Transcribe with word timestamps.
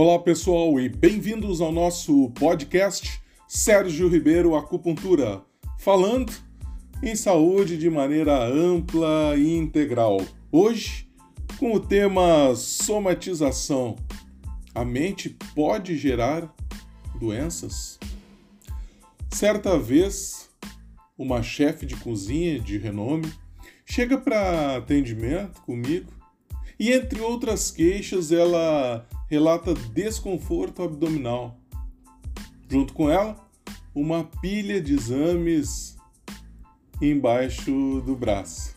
Olá 0.00 0.16
pessoal 0.16 0.78
e 0.78 0.88
bem-vindos 0.88 1.60
ao 1.60 1.72
nosso 1.72 2.30
podcast 2.30 3.20
Sérgio 3.48 4.08
Ribeiro 4.08 4.54
Acupuntura, 4.54 5.42
falando 5.76 6.32
em 7.02 7.16
saúde 7.16 7.76
de 7.76 7.90
maneira 7.90 8.46
ampla 8.46 9.34
e 9.36 9.56
integral. 9.56 10.18
Hoje, 10.52 11.10
com 11.58 11.74
o 11.74 11.80
tema 11.80 12.54
somatização. 12.54 13.96
A 14.72 14.84
mente 14.84 15.36
pode 15.52 15.96
gerar 15.98 16.54
doenças? 17.18 17.98
Certa 19.28 19.76
vez, 19.76 20.48
uma 21.18 21.42
chefe 21.42 21.84
de 21.84 21.96
cozinha 21.96 22.60
de 22.60 22.78
renome 22.78 23.32
chega 23.84 24.16
para 24.16 24.76
atendimento 24.76 25.60
comigo 25.62 26.12
e, 26.78 26.92
entre 26.92 27.20
outras 27.20 27.72
queixas, 27.72 28.30
ela 28.30 29.04
relata 29.28 29.74
desconforto 29.74 30.82
abdominal. 30.82 31.56
Junto 32.68 32.92
com 32.92 33.10
ela, 33.10 33.36
uma 33.94 34.24
pilha 34.24 34.80
de 34.80 34.94
exames 34.94 35.96
embaixo 37.00 38.02
do 38.04 38.16
braço. 38.16 38.74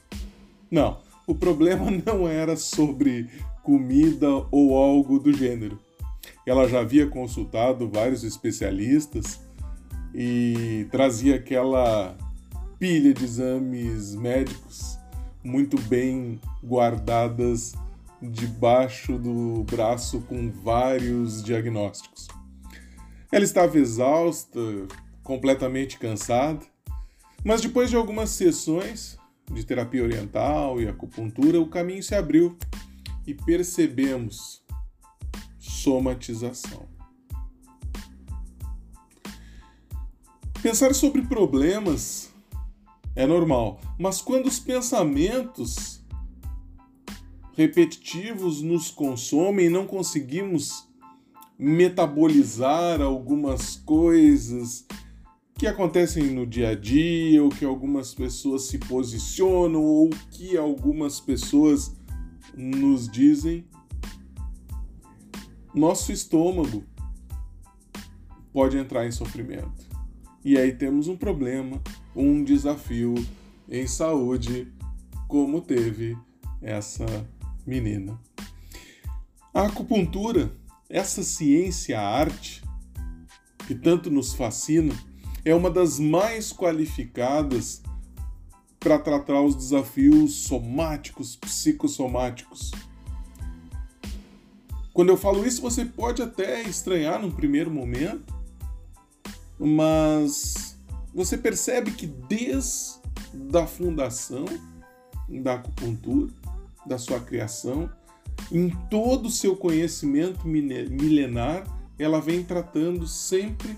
Não, 0.70 1.00
o 1.26 1.34
problema 1.34 1.90
não 2.06 2.28
era 2.28 2.56
sobre 2.56 3.30
comida 3.64 4.28
ou 4.52 4.76
algo 4.78 5.20
do 5.20 5.34
gênero. 5.34 5.80
Ela 6.46 6.68
já 6.68 6.82
havia 6.82 7.08
consultado 7.08 7.90
vários 7.90 8.24
especialistas 8.24 9.40
e 10.14 10.88
trazia 10.92 11.36
aquela 11.36 12.18
pilha 12.80 13.14
de 13.14 13.24
exames 13.24 14.16
médicos 14.16 14.98
muito 15.44 15.80
bem 15.82 16.40
guardadas 16.64 17.74
debaixo 18.22 19.18
do 19.18 19.64
braço 19.64 20.22
com 20.22 20.52
vários 20.52 21.44
diagnósticos. 21.44 22.28
Ela 23.32 23.44
estava 23.44 23.78
exausta, 23.78 24.60
completamente 25.24 25.98
cansada, 25.98 26.66
mas 27.44 27.62
depois 27.62 27.90
de 27.90 27.96
algumas 27.96 28.30
sessões 28.32 29.18
de 29.52 29.66
terapia 29.66 30.04
oriental 30.04 30.80
e 30.80 30.88
acupuntura, 30.88 31.60
o 31.60 31.68
caminho 31.68 32.04
se 32.04 32.14
abriu 32.14 32.58
e 33.26 33.34
percebemos 33.34 34.62
somatização. 35.60 36.90
Pensar 40.62 40.94
sobre 40.94 41.24
problemas 41.24 42.32
é 43.16 43.26
normal, 43.26 43.80
mas 43.98 44.22
quando 44.22 44.46
os 44.46 44.60
pensamentos 44.60 46.01
repetitivos 47.54 48.62
nos 48.62 48.90
consomem 48.90 49.68
e 49.68 49.70
não 49.70 49.86
conseguimos 49.86 50.88
metabolizar 51.58 53.02
algumas 53.02 53.76
coisas 53.76 54.86
que 55.56 55.68
acontecem 55.68 56.24
no 56.34 56.48
dia 56.48 56.70
a 56.70 56.76
dia, 56.76 57.44
ou 57.44 57.50
que 57.50 57.64
algumas 57.64 58.16
pessoas 58.16 58.64
se 58.64 58.80
posicionam, 58.80 59.84
ou 59.84 60.10
que 60.32 60.58
algumas 60.58 61.20
pessoas 61.20 61.96
nos 62.58 63.08
dizem, 63.08 63.64
nosso 65.74 66.12
estômago 66.12 66.84
pode 68.52 68.76
entrar 68.78 69.06
em 69.06 69.12
sofrimento. 69.12 69.88
E 70.44 70.58
aí 70.58 70.74
temos 70.74 71.08
um 71.08 71.16
problema, 71.16 71.80
um 72.16 72.44
desafio 72.44 73.14
em 73.70 73.86
saúde, 73.86 74.68
como 75.28 75.62
teve 75.62 76.18
essa 76.60 77.06
menina. 77.66 78.20
A 79.54 79.64
acupuntura, 79.64 80.52
essa 80.90 81.24
ciência, 81.24 82.00
arte, 82.00 82.64
que 83.68 83.76
tanto 83.76 84.10
nos 84.10 84.34
fascina, 84.34 84.94
é 85.44 85.54
uma 85.54 85.70
das 85.70 86.00
mais 86.00 86.52
qualificadas 86.52 87.82
para 88.80 88.98
tratar 88.98 89.42
os 89.42 89.56
desafios 89.56 90.44
somáticos, 90.44 91.36
psicossomáticos. 91.36 92.72
Quando 94.94 95.10
eu 95.10 95.18
falo 95.18 95.46
isso, 95.46 95.62
você 95.62 95.86
pode 95.86 96.22
até 96.22 96.62
estranhar 96.64 97.22
num 97.22 97.32
primeiro 97.32 97.72
momento, 97.72 98.34
mas 99.58 100.78
você 101.14 101.38
percebe 101.38 101.92
que 101.92 102.08
desde 102.08 103.00
a 103.54 103.68
fundação 103.68 104.46
da 105.30 105.54
acupuntura, 105.54 106.32
da 106.86 106.98
sua 106.98 107.20
criação, 107.20 107.90
em 108.52 108.70
todo 108.90 109.28
o 109.28 109.32
seu 109.32 109.56
conhecimento 109.56 110.48
milenar, 110.48 111.66
ela 111.98 112.20
vem 112.20 112.44
tratando 112.44 113.06
sempre 113.08 113.78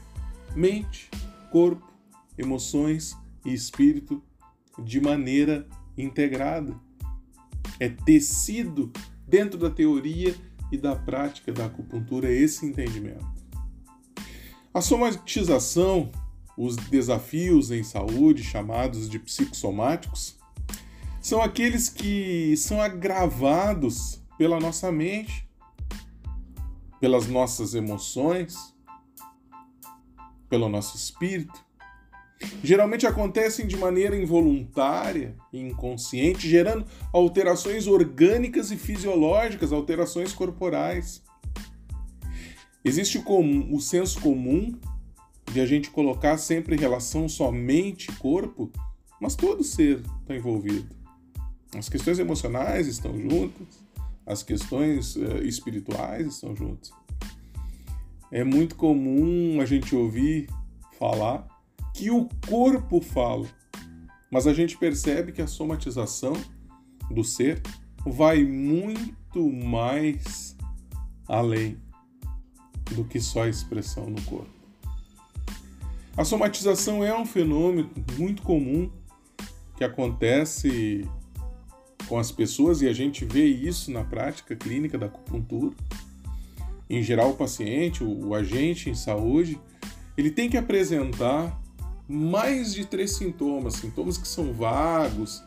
mente, 0.55 1.09
corpo, 1.51 1.91
emoções 2.37 3.15
e 3.45 3.53
espírito 3.53 4.23
de 4.79 5.01
maneira 5.01 5.67
integrada. 5.97 6.75
É 7.79 7.89
tecido 7.89 8.91
dentro 9.27 9.57
da 9.57 9.69
teoria 9.69 10.35
e 10.71 10.77
da 10.77 10.95
prática 10.95 11.51
da 11.51 11.65
acupuntura 11.65 12.31
esse 12.31 12.65
entendimento. 12.65 13.25
A 14.73 14.81
somatização, 14.81 16.11
os 16.57 16.75
desafios 16.75 17.69
em 17.69 17.83
saúde 17.83 18.43
chamados 18.43 19.07
de 19.07 19.19
psicossomáticos, 19.19 20.37
são 21.23 21.41
aqueles 21.41 21.87
que 21.87 22.53
são 22.57 22.81
agravados 22.81 24.21
pela 24.37 24.59
nossa 24.59 24.91
mente, 24.91 25.47
pelas 26.99 27.27
nossas 27.27 27.73
emoções, 27.73 28.75
pelo 30.49 30.67
nosso 30.67 30.97
espírito. 30.97 31.63
Geralmente 32.61 33.07
acontecem 33.07 33.65
de 33.65 33.77
maneira 33.77 34.21
involuntária 34.21 35.33
e 35.53 35.61
inconsciente, 35.61 36.49
gerando 36.49 36.85
alterações 37.13 37.87
orgânicas 37.87 38.69
e 38.69 38.75
fisiológicas, 38.75 39.71
alterações 39.71 40.33
corporais. 40.33 41.23
Existe 42.83 43.17
o, 43.17 43.73
o 43.73 43.79
senso 43.79 44.19
comum 44.19 44.77
de 45.53 45.61
a 45.61 45.65
gente 45.65 45.89
colocar 45.89 46.37
sempre 46.37 46.75
em 46.75 46.79
relação 46.79 47.29
somente 47.29 48.11
corpo, 48.17 48.69
mas 49.21 49.35
todo 49.35 49.63
ser 49.63 50.01
está 50.21 50.35
envolvido. 50.35 51.02
As 51.77 51.89
questões 51.89 52.19
emocionais 52.19 52.87
estão 52.87 53.19
juntas, 53.19 53.67
as 54.25 54.43
questões 54.43 55.15
uh, 55.15 55.43
espirituais 55.43 56.27
estão 56.27 56.55
juntas. 56.55 56.91
É 58.31 58.43
muito 58.43 58.75
comum 58.75 59.59
a 59.61 59.65
gente 59.65 59.95
ouvir 59.95 60.49
falar 60.97 61.47
que 61.93 62.09
o 62.09 62.27
corpo 62.47 63.01
fala, 63.01 63.47
mas 64.31 64.47
a 64.47 64.53
gente 64.53 64.77
percebe 64.77 65.31
que 65.31 65.41
a 65.41 65.47
somatização 65.47 66.33
do 67.11 67.23
ser 67.23 67.61
vai 68.05 68.43
muito 68.43 69.49
mais 69.49 70.55
além 71.27 71.77
do 72.95 73.03
que 73.03 73.19
só 73.19 73.43
a 73.43 73.49
expressão 73.49 74.09
no 74.09 74.21
corpo. 74.23 74.51
A 76.15 76.23
somatização 76.23 77.03
é 77.03 77.15
um 77.17 77.25
fenômeno 77.25 77.89
muito 78.17 78.43
comum 78.43 78.91
que 79.75 79.83
acontece 79.83 81.09
com 82.13 82.19
as 82.19 82.31
pessoas 82.31 82.83
e 82.83 82.87
a 82.87 82.93
gente 82.93 83.25
vê 83.25 83.43
isso 83.43 83.89
na 83.89 84.03
prática 84.03 84.55
clínica 84.55 84.99
da 84.99 85.07
acupuntura. 85.07 85.75
Em 86.87 87.01
geral, 87.01 87.31
o 87.31 87.33
paciente, 87.33 88.03
o, 88.03 88.27
o 88.27 88.35
agente 88.35 88.87
em 88.87 88.93
saúde, 88.93 89.59
ele 90.15 90.29
tem 90.29 90.47
que 90.47 90.55
apresentar 90.55 91.59
mais 92.07 92.71
de 92.71 92.85
três 92.85 93.13
sintomas, 93.13 93.73
sintomas 93.77 94.15
que 94.15 94.27
são 94.27 94.53
vagos, 94.53 95.43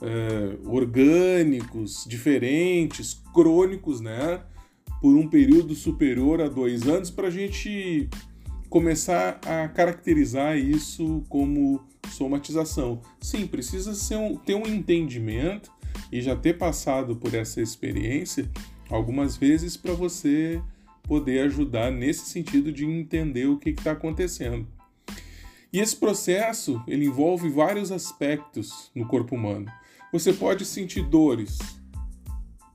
é, 0.00 0.56
orgânicos, 0.64 2.06
diferentes, 2.08 3.20
crônicos, 3.34 4.00
né? 4.00 4.40
Por 5.02 5.14
um 5.14 5.28
período 5.28 5.74
superior 5.74 6.40
a 6.40 6.48
dois 6.48 6.88
anos, 6.88 7.10
para 7.10 7.28
a 7.28 7.30
gente 7.30 8.08
começar 8.70 9.38
a 9.44 9.68
caracterizar 9.68 10.56
isso 10.56 11.22
como 11.28 11.86
somatização. 12.10 13.02
Sim, 13.20 13.46
precisa 13.46 13.92
um, 14.18 14.36
ter 14.36 14.54
um 14.54 14.66
entendimento 14.66 15.76
e 16.10 16.20
já 16.20 16.34
ter 16.36 16.58
passado 16.58 17.16
por 17.16 17.34
essa 17.34 17.60
experiência 17.60 18.50
algumas 18.90 19.36
vezes 19.36 19.76
para 19.76 19.92
você 19.92 20.62
poder 21.02 21.40
ajudar 21.46 21.90
nesse 21.90 22.26
sentido 22.26 22.72
de 22.72 22.84
entender 22.84 23.46
o 23.46 23.58
que 23.58 23.70
está 23.70 23.92
acontecendo. 23.92 24.66
E 25.72 25.80
esse 25.80 25.96
processo 25.96 26.82
ele 26.86 27.06
envolve 27.06 27.48
vários 27.48 27.92
aspectos 27.92 28.90
no 28.94 29.06
corpo 29.06 29.34
humano. 29.34 29.66
Você 30.12 30.32
pode 30.32 30.64
sentir 30.64 31.02
dores 31.02 31.58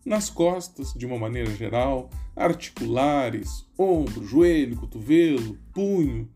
nas 0.05 0.29
costas, 0.29 0.93
de 0.93 1.05
uma 1.05 1.17
maneira 1.17 1.49
geral, 1.55 2.09
articulares, 2.35 3.65
ombro, 3.77 4.25
joelho, 4.25 4.75
cotovelo, 4.75 5.57
punho, 5.73 6.29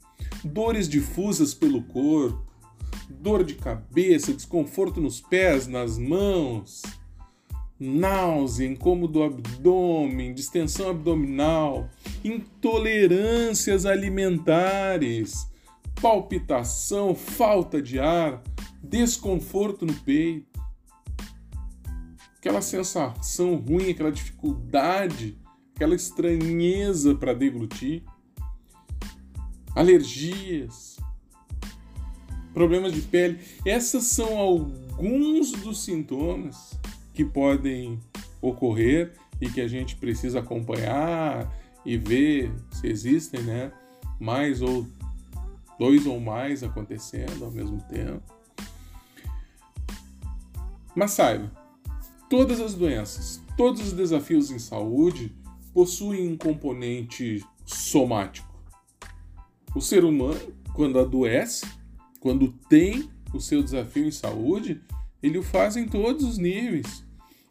dores 0.44 0.88
difusas 0.88 1.54
pelo 1.54 1.84
corpo, 1.84 2.47
dor 3.10 3.44
de 3.44 3.56
cabeça, 3.56 4.34
desconforto 4.34 5.00
nos 5.02 5.22
pés, 5.22 5.68
nas 5.68 5.98
mãos, 5.98 6.82
náusea, 7.80 8.68
incômodo 8.68 9.14
do 9.14 9.24
abdômen, 9.24 10.34
distensão 10.34 10.90
abdominal, 10.90 11.90
intolerâncias 12.24 13.86
alimentares, 13.86 15.48
palpitação, 16.02 17.16
falta 17.16 17.82
de 17.82 18.00
ar, 18.00 18.42
desconforto 18.84 19.86
no 19.86 19.94
peito, 19.94 20.60
aquela 22.38 22.62
sensação 22.62 23.56
ruim, 23.56 23.92
aquela 23.92 24.12
dificuldade, 24.12 25.38
aquela 25.76 25.96
estranheza 25.96 27.14
para 27.16 27.34
deglutir, 27.34 28.04
alergias, 29.76 30.98
problemas 32.58 32.92
de 32.92 33.02
pele. 33.04 33.40
Essas 33.64 34.06
são 34.06 34.36
alguns 34.36 35.52
dos 35.52 35.84
sintomas 35.84 36.72
que 37.14 37.24
podem 37.24 38.00
ocorrer 38.42 39.14
e 39.40 39.48
que 39.48 39.62
a 39.62 39.68
gente 39.68 39.96
precisa 39.96 40.40
acompanhar 40.40 41.54
e 41.86 41.98
ver 41.98 42.52
se 42.72 42.88
existem, 42.88 43.44
né? 43.44 43.72
Mais 44.20 44.64
ou 44.64 44.88
dois 45.78 46.08
ou 46.08 46.20
mais 46.20 46.64
acontecendo 46.64 47.46
ao 47.46 47.52
mesmo 47.52 47.80
tempo. 47.82 48.24
Mas 50.96 51.12
saiba, 51.12 51.52
todas 52.28 52.60
as 52.60 52.74
doenças, 52.74 53.40
todos 53.56 53.82
os 53.82 53.94
desafios 53.94 54.50
em 54.50 54.58
saúde 54.58 55.32
possuem 55.76 56.28
um 56.28 56.36
componente 56.36 57.46
somático. 57.64 58.52
O 59.76 59.80
ser 59.80 60.04
humano, 60.04 60.56
quando 60.74 60.98
adoece, 60.98 61.78
quando 62.20 62.52
tem 62.70 63.10
o 63.34 63.40
seu 63.40 63.62
desafio 63.62 64.06
em 64.06 64.12
saúde, 64.12 64.82
ele 65.22 65.38
o 65.38 65.44
faz 65.44 65.76
em 65.76 65.88
todos 65.88 66.24
os 66.24 66.38
níveis. 66.38 67.04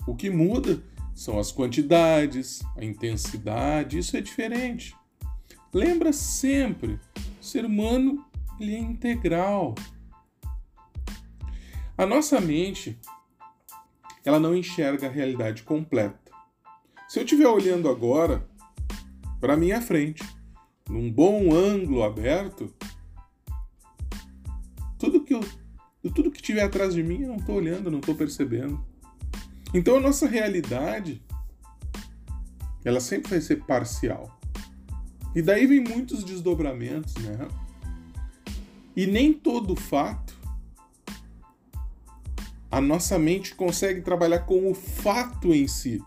O 0.07 0.15
que 0.15 0.31
muda 0.31 0.83
são 1.15 1.39
as 1.39 1.51
quantidades, 1.51 2.61
a 2.77 2.85
intensidade, 2.85 3.99
isso 3.99 4.17
é 4.17 4.21
diferente. 4.21 4.95
Lembra 5.73 6.13
sempre, 6.13 7.01
o 7.41 7.45
ser 7.45 7.65
humano 7.65 8.25
ele 8.61 8.75
é 8.75 8.79
integral. 8.79 9.75
A 11.99 12.05
nossa 12.05 12.41
mente, 12.41 12.99
ela 14.25 14.39
não 14.39 14.55
enxerga 14.55 15.07
a 15.07 15.11
realidade 15.11 15.63
completa. 15.63 16.33
Se 17.09 17.19
eu 17.19 17.25
estiver 17.25 17.49
olhando 17.49 17.89
agora 17.89 18.47
para 19.41 19.57
minha 19.57 19.81
frente, 19.81 20.23
num 20.89 21.11
bom 21.11 21.55
ângulo 21.55 22.03
aberto, 22.03 22.75
tudo 26.11 26.31
que 26.31 26.43
tiver 26.43 26.63
atrás 26.63 26.95
de 26.95 27.03
mim 27.03 27.23
eu 27.23 27.29
não 27.29 27.37
estou 27.37 27.57
olhando, 27.57 27.91
não 27.91 27.99
estou 27.99 28.15
percebendo. 28.15 28.85
Então 29.75 29.97
a 29.97 30.01
nossa 30.01 30.27
realidade 30.27 31.23
ela 32.85 33.01
sempre 33.01 33.31
vai 33.31 33.41
ser 33.41 33.65
parcial. 33.65 34.39
E 35.35 35.43
daí 35.43 35.67
vem 35.67 35.81
muitos 35.81 36.25
desdobramentos, 36.25 37.15
né? 37.17 37.49
E 38.97 39.07
nem 39.07 39.33
todo 39.33 39.77
fato 39.77 40.37
a 42.71 42.81
nossa 42.81 43.19
mente 43.19 43.55
consegue 43.55 44.01
trabalhar 44.01 44.41
com 44.41 44.71
o 44.71 44.75
fato 44.75 45.55
em 45.55 45.67
si. 45.67 46.03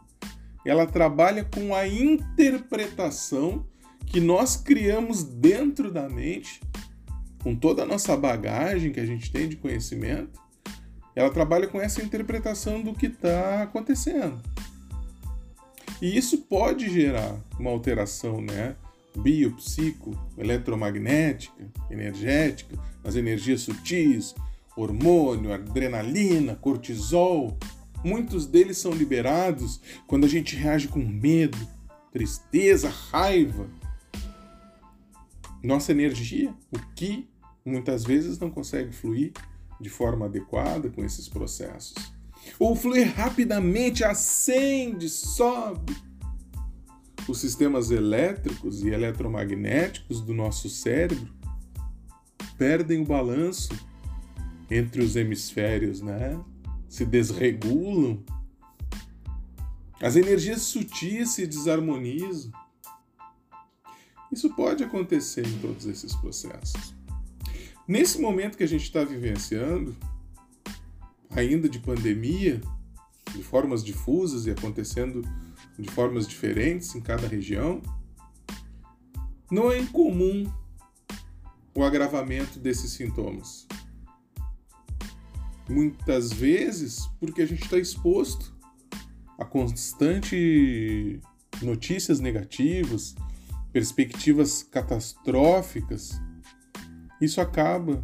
Ela 0.66 0.86
trabalha 0.86 1.44
com 1.44 1.74
a 1.74 1.88
interpretação 1.88 3.66
que 4.06 4.20
nós 4.20 4.56
criamos 4.56 5.24
dentro 5.24 5.92
da 5.92 6.10
mente, 6.10 6.62
com 7.44 7.56
toda 7.56 7.84
a 7.84 7.86
nossa 7.86 8.16
bagagem 8.16 8.92
que 8.92 9.00
a 9.00 9.06
gente 9.06 9.32
tem 9.32 9.48
de 9.48 9.56
conhecimento, 9.56 10.40
ela 11.16 11.30
trabalha 11.30 11.68
com 11.68 11.82
essa 11.82 12.02
interpretação 12.02 12.82
do 12.82 12.94
que 12.94 13.08
está 13.08 13.64
acontecendo. 13.64 14.42
E 16.02 16.18
isso 16.18 16.40
pode 16.40 16.90
gerar 16.90 17.36
uma 17.60 17.72
alteração, 17.72 18.40
né? 18.40 18.76
Biopsico, 19.18 20.18
eletromagnética, 20.38 21.70
energética, 21.90 22.78
as 23.04 23.16
energias 23.16 23.62
sutis, 23.62 24.34
hormônio, 24.78 25.52
adrenalina, 25.52 26.56
cortisol. 26.56 27.58
Muitos 28.04 28.46
deles 28.46 28.78
são 28.78 28.94
liberados 28.94 29.82
quando 30.08 30.26
a 30.26 30.30
gente 30.30 30.56
reage 30.56 30.88
com 30.88 31.00
medo, 31.00 31.58
tristeza, 32.14 32.90
raiva. 32.90 33.68
Nossa 35.62 35.92
energia, 35.92 36.54
o 36.72 36.80
que 36.96 37.29
muitas 37.66 38.04
vezes 38.04 38.40
não 38.40 38.50
consegue 38.50 38.92
fluir 38.92 39.34
de 39.80 39.90
forma 39.90 40.26
adequada 40.26 40.90
com 40.90 41.04
esses 41.04 41.28
processos. 41.28 41.96
Ou 42.58 42.76
fluir 42.76 43.14
rapidamente, 43.16 44.04
acende, 44.04 45.10
sobe. 45.10 45.96
Os 47.28 47.40
sistemas 47.40 47.92
elétricos 47.92 48.84
e 48.84 48.90
eletromagnéticos 48.90 50.22
do 50.22 50.34
nosso 50.34 50.70
cérebro 50.70 51.32
perdem 52.58 53.02
o 53.02 53.06
balanço 53.06 53.70
entre 54.70 55.02
os 55.02 55.16
hemisférios, 55.16 56.02
né? 56.02 56.40
Se 56.88 57.06
desregulam. 57.06 58.24
As 60.02 60.16
energias 60.16 60.62
sutis 60.64 61.32
se 61.32 61.46
desarmonizam. 61.46 62.52
Isso 64.32 64.54
pode 64.56 64.84
acontecer 64.84 65.46
em 65.46 65.60
todos 65.60 65.86
esses 65.86 66.16
processos. 66.16 66.99
Nesse 67.90 68.22
momento 68.22 68.56
que 68.56 68.64
a 68.64 68.68
gente 68.68 68.84
está 68.84 69.04
vivenciando, 69.04 69.98
ainda 71.32 71.68
de 71.68 71.80
pandemia, 71.80 72.62
de 73.34 73.42
formas 73.42 73.84
difusas 73.84 74.46
e 74.46 74.52
acontecendo 74.52 75.24
de 75.76 75.90
formas 75.90 76.28
diferentes 76.28 76.94
em 76.94 77.02
cada 77.02 77.28
região, 77.28 77.82
não 79.50 79.72
é 79.72 79.80
incomum 79.80 80.54
o 81.74 81.84
agravamento 81.84 82.60
desses 82.60 82.92
sintomas. 82.92 83.68
Muitas 85.68 86.32
vezes 86.32 87.08
porque 87.20 87.42
a 87.42 87.48
gente 87.48 87.64
está 87.64 87.80
exposto 87.80 88.56
a 89.36 89.44
constante 89.44 91.20
notícias 91.60 92.20
negativas, 92.20 93.16
perspectivas 93.74 94.62
catastróficas 94.62 96.22
isso 97.22 97.42
acaba 97.42 98.02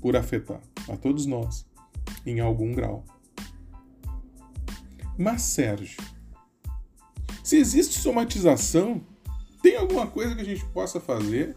por 0.00 0.16
afetar 0.16 0.60
a 0.88 0.96
todos 0.96 1.26
nós 1.26 1.66
em 2.26 2.40
algum 2.40 2.72
grau. 2.72 3.04
Mas, 5.16 5.42
Sérgio, 5.42 6.02
se 7.44 7.56
existe 7.56 7.98
somatização, 7.98 9.02
tem 9.62 9.76
alguma 9.76 10.06
coisa 10.06 10.34
que 10.34 10.40
a 10.40 10.44
gente 10.44 10.64
possa 10.66 11.00
fazer 11.00 11.56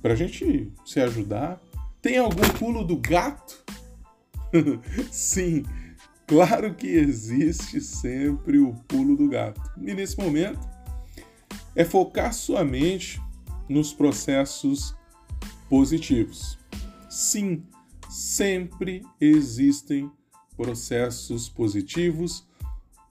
para 0.00 0.12
a 0.12 0.16
gente 0.16 0.72
se 0.84 1.00
ajudar? 1.00 1.60
Tem 2.00 2.18
algum 2.18 2.48
pulo 2.58 2.84
do 2.84 2.96
gato? 2.96 3.64
Sim, 5.10 5.64
claro 6.26 6.74
que 6.74 6.86
existe 6.86 7.80
sempre 7.80 8.58
o 8.58 8.74
pulo 8.86 9.16
do 9.16 9.28
gato. 9.28 9.60
E 9.78 9.92
nesse 9.94 10.16
momento 10.18 10.60
é 11.74 11.84
focar 11.84 12.32
sua 12.32 12.64
mente 12.64 13.20
nos 13.68 13.92
processos 13.92 14.94
positivos. 15.68 16.58
Sim, 17.08 17.62
sempre 18.08 19.02
existem 19.20 20.10
processos 20.56 21.48
positivos, 21.48 22.46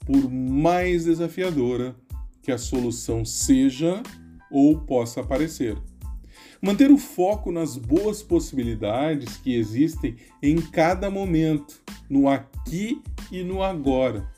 por 0.05 0.29
mais 0.29 1.05
desafiadora 1.05 1.95
que 2.41 2.51
a 2.51 2.57
solução 2.57 3.25
seja 3.25 4.01
ou 4.51 4.79
possa 4.79 5.23
parecer. 5.23 5.77
Manter 6.61 6.91
o 6.91 6.97
foco 6.97 7.51
nas 7.51 7.77
boas 7.77 8.23
possibilidades 8.23 9.37
que 9.37 9.55
existem 9.55 10.15
em 10.41 10.61
cada 10.61 11.09
momento, 11.09 11.81
no 12.09 12.27
aqui 12.27 13.01
e 13.31 13.43
no 13.43 13.61
agora. 13.61 14.31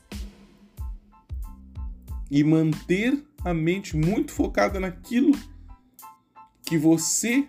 E 2.30 2.42
manter 2.44 3.22
a 3.44 3.54
mente 3.54 3.96
muito 3.96 4.32
focada 4.32 4.80
naquilo 4.80 5.32
que 6.62 6.76
você 6.76 7.48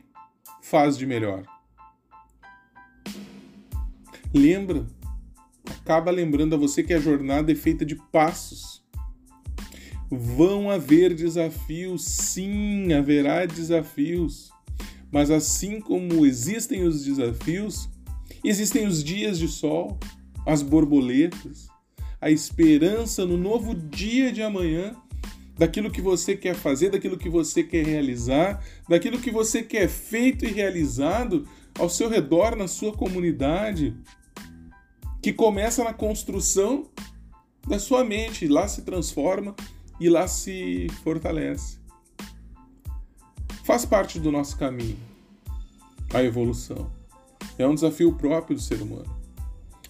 faz 0.61 0.97
de 0.97 1.05
melhor. 1.05 1.43
Lembra, 4.33 4.85
acaba 5.81 6.11
lembrando 6.11 6.53
a 6.53 6.57
você 6.57 6.83
que 6.83 6.93
a 6.93 6.99
jornada 6.99 7.51
é 7.51 7.55
feita 7.55 7.85
de 7.85 7.95
passos. 7.95 8.83
Vão 10.11 10.69
haver 10.69 11.13
desafios, 11.13 12.05
sim, 12.05 12.93
haverá 12.93 13.45
desafios. 13.45 14.51
Mas 15.11 15.31
assim 15.31 15.79
como 15.79 16.25
existem 16.25 16.83
os 16.83 17.03
desafios, 17.03 17.89
existem 18.43 18.85
os 18.85 19.03
dias 19.03 19.39
de 19.39 19.47
sol, 19.47 19.99
as 20.45 20.61
borboletas, 20.61 21.67
a 22.21 22.29
esperança 22.29 23.25
no 23.25 23.37
novo 23.37 23.73
dia 23.73 24.31
de 24.31 24.41
amanhã 24.41 24.95
daquilo 25.59 25.91
que 25.91 26.01
você 26.01 26.37
quer 26.37 26.55
fazer, 26.55 26.89
daquilo 26.89 27.17
que 27.17 27.27
você 27.27 27.61
quer 27.61 27.85
realizar, 27.85 28.63
daquilo 28.87 29.19
que 29.19 29.29
você 29.29 29.61
quer 29.61 29.89
feito 29.89 30.45
e 30.45 30.47
realizado 30.47 31.45
ao 31.77 31.89
seu 31.89 32.07
redor, 32.09 32.55
na 32.55 32.65
sua 32.65 32.93
comunidade, 32.93 33.93
que 35.21 35.33
começa 35.33 35.83
na 35.83 35.93
construção 35.93 36.87
da 37.67 37.77
sua 37.77 38.05
mente, 38.05 38.47
lá 38.47 38.69
se 38.69 38.83
transforma 38.83 39.53
e 39.99 40.07
lá 40.07 40.29
se 40.29 40.87
fortalece. 41.03 41.77
Faz 43.65 43.85
parte 43.85 44.17
do 44.17 44.31
nosso 44.31 44.57
caminho 44.57 44.97
a 46.13 46.23
evolução. 46.23 46.89
É 47.57 47.67
um 47.67 47.75
desafio 47.75 48.13
próprio 48.13 48.55
do 48.55 48.61
ser 48.61 48.81
humano. 48.81 49.13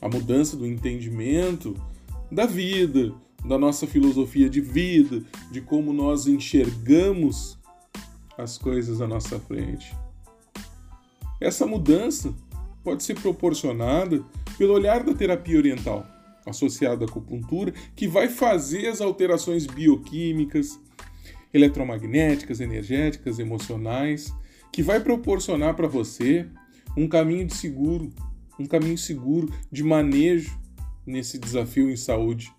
A 0.02 0.10
mudança 0.10 0.58
do 0.58 0.66
entendimento 0.66 1.76
da 2.32 2.48
vida, 2.48 3.14
da 3.46 3.58
nossa 3.58 3.88
filosofia 3.88 4.50
de 4.50 4.62
vida, 4.62 5.24
de 5.52 5.62
como 5.62 5.94
nós 5.94 6.28
enxergamos 6.28 7.58
as 8.38 8.58
coisas 8.58 9.02
à 9.02 9.08
nossa 9.08 9.40
frente. 9.40 9.96
Essa 11.40 11.66
mudança 11.66 12.34
pode 12.84 13.04
ser 13.04 13.20
proporcionada 13.20 14.24
pelo 14.58 14.74
olhar 14.74 15.04
da 15.04 15.14
terapia 15.14 15.58
oriental, 15.58 16.06
associada 16.46 17.06
à 17.06 17.08
acupuntura, 17.08 17.74
que 17.96 18.08
vai 18.08 18.28
fazer 18.28 18.88
as 18.88 19.02
alterações 19.02 19.66
bioquímicas, 19.66 20.80
eletromagnéticas, 21.54 22.60
energéticas, 22.60 23.40
emocionais, 23.40 24.34
que 24.72 24.84
vai 24.84 25.00
proporcionar 25.00 25.76
para 25.76 25.88
você 25.88 26.48
um 26.96 27.08
caminho 27.08 27.46
de 27.46 27.56
seguro, 27.56 28.10
um 28.60 28.66
caminho 28.66 28.98
seguro 28.98 29.52
de 29.72 29.84
manejo 29.84 30.58
nesse 31.06 31.38
desafio 31.38 31.90
em 31.90 31.96
saúde, 31.96 32.54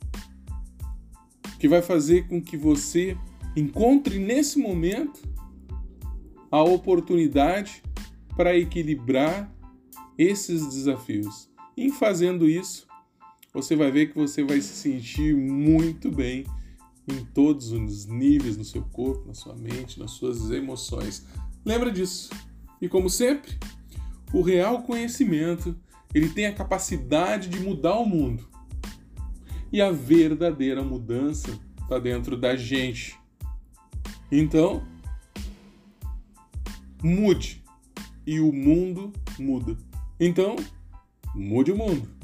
que 1.61 1.69
vai 1.69 1.83
fazer 1.83 2.26
com 2.26 2.43
que 2.43 2.57
você 2.57 3.17
encontre 3.55 4.19
nesse 4.19 4.59
momento 4.59 5.21
a 6.50 6.62
oportunidade 6.64 7.83
para 8.35 8.57
equilibrar 8.57 9.55
esses 10.17 10.67
desafios. 10.67 11.50
Em 11.76 11.93
fazendo 11.93 12.49
isso, 12.49 12.88
você 13.52 13.76
vai 13.76 13.90
ver 13.90 14.07
que 14.07 14.17
você 14.17 14.43
vai 14.43 14.61
se 14.62 14.75
sentir 14.75 15.37
muito 15.37 16.11
bem 16.11 16.47
em 17.07 17.25
todos 17.26 17.73
os 17.73 18.07
níveis 18.07 18.57
no 18.57 18.64
seu 18.64 18.83
corpo, 18.83 19.29
na 19.29 19.35
sua 19.35 19.55
mente, 19.55 20.00
nas 20.00 20.12
suas 20.12 20.50
emoções. 20.50 21.26
Lembra 21.62 21.93
disso. 21.93 22.31
E 22.81 22.88
como 22.88 23.11
sempre, 23.11 23.59
o 24.33 24.40
real 24.40 24.83
conhecimento, 24.83 25.76
ele 26.14 26.31
tem 26.31 26.47
a 26.47 26.55
capacidade 26.55 27.50
de 27.50 27.61
mudar 27.61 27.99
o 27.99 28.07
mundo. 28.07 28.49
E 29.73 29.81
a 29.81 29.91
verdadeira 29.91 30.83
mudança 30.83 31.59
está 31.81 31.99
dentro 31.99 32.37
da 32.37 32.57
gente. 32.57 33.19
Então, 34.31 34.83
mude 37.03 37.62
e 38.27 38.41
o 38.41 38.53
mundo 38.53 39.12
muda. 39.39 39.77
Então, 40.19 40.57
mude 41.35 41.73
o 41.73 41.77
mundo. 41.77 42.20